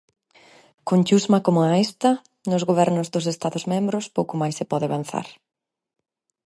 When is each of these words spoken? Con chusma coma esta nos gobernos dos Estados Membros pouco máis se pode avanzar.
Con 0.87 0.99
chusma 1.07 1.39
coma 1.45 1.77
esta 1.85 2.11
nos 2.49 2.63
gobernos 2.69 3.07
dos 3.13 3.25
Estados 3.33 3.63
Membros 3.73 4.11
pouco 4.17 4.33
máis 4.41 4.53
se 4.59 4.69
pode 4.71 4.85
avanzar. 4.87 5.27